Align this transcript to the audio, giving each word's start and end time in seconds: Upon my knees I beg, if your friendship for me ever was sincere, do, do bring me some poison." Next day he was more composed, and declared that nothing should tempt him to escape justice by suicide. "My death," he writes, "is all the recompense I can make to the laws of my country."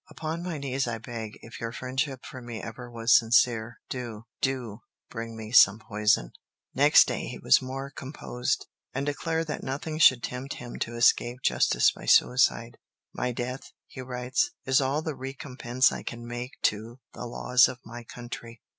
Upon 0.09 0.41
my 0.41 0.57
knees 0.57 0.87
I 0.87 0.97
beg, 0.97 1.37
if 1.43 1.59
your 1.59 1.71
friendship 1.71 2.25
for 2.25 2.41
me 2.41 2.59
ever 2.59 2.89
was 2.89 3.15
sincere, 3.15 3.79
do, 3.87 4.23
do 4.41 4.79
bring 5.11 5.37
me 5.37 5.51
some 5.51 5.77
poison." 5.77 6.31
Next 6.73 7.05
day 7.05 7.27
he 7.27 7.37
was 7.37 7.61
more 7.61 7.91
composed, 7.91 8.65
and 8.95 9.05
declared 9.05 9.45
that 9.45 9.61
nothing 9.61 9.99
should 9.99 10.23
tempt 10.23 10.55
him 10.55 10.79
to 10.79 10.95
escape 10.95 11.43
justice 11.43 11.91
by 11.91 12.05
suicide. 12.07 12.79
"My 13.13 13.31
death," 13.31 13.73
he 13.85 14.01
writes, 14.01 14.49
"is 14.65 14.81
all 14.81 15.03
the 15.03 15.13
recompense 15.13 15.91
I 15.91 16.01
can 16.01 16.25
make 16.25 16.53
to 16.63 16.99
the 17.13 17.27
laws 17.27 17.67
of 17.67 17.77
my 17.85 18.03
country." 18.03 18.59